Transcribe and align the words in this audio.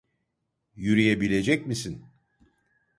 Yürüyebilecek 0.75 1.67
misin? 1.67 2.05